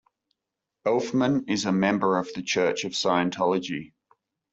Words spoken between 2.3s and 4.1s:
the Church of Scientology.